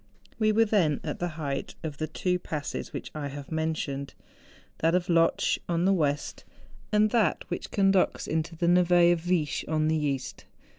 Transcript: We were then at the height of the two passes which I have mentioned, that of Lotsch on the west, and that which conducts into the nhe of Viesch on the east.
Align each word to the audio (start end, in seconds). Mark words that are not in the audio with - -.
We 0.39 0.51
were 0.51 0.65
then 0.65 0.99
at 1.03 1.19
the 1.19 1.27
height 1.37 1.75
of 1.83 1.97
the 1.99 2.07
two 2.07 2.39
passes 2.39 2.91
which 2.91 3.11
I 3.13 3.27
have 3.27 3.51
mentioned, 3.51 4.15
that 4.79 4.95
of 4.95 5.09
Lotsch 5.09 5.59
on 5.69 5.85
the 5.85 5.93
west, 5.93 6.43
and 6.91 7.11
that 7.11 7.45
which 7.49 7.69
conducts 7.69 8.25
into 8.25 8.55
the 8.55 8.65
nhe 8.65 9.11
of 9.13 9.21
Viesch 9.21 9.63
on 9.67 9.89
the 9.89 10.03
east. 10.03 10.45